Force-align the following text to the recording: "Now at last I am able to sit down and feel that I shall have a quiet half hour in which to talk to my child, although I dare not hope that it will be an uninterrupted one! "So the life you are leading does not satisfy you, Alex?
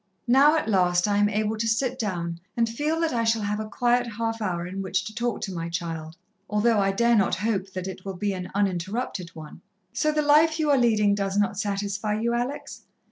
"Now 0.27 0.57
at 0.57 0.67
last 0.67 1.07
I 1.07 1.17
am 1.17 1.29
able 1.29 1.55
to 1.57 1.67
sit 1.67 1.99
down 1.99 2.39
and 2.57 2.67
feel 2.67 2.99
that 3.01 3.13
I 3.13 3.23
shall 3.23 3.43
have 3.43 3.59
a 3.59 3.69
quiet 3.69 4.13
half 4.13 4.41
hour 4.41 4.65
in 4.65 4.81
which 4.81 5.05
to 5.05 5.13
talk 5.13 5.41
to 5.41 5.53
my 5.53 5.69
child, 5.69 6.15
although 6.49 6.79
I 6.79 6.91
dare 6.91 7.15
not 7.15 7.35
hope 7.35 7.71
that 7.73 7.85
it 7.87 8.03
will 8.03 8.15
be 8.17 8.33
an 8.33 8.49
uninterrupted 8.55 9.29
one! 9.35 9.61
"So 9.93 10.11
the 10.11 10.23
life 10.23 10.57
you 10.59 10.71
are 10.71 10.77
leading 10.79 11.13
does 11.13 11.37
not 11.37 11.59
satisfy 11.59 12.19
you, 12.19 12.33
Alex? 12.33 12.81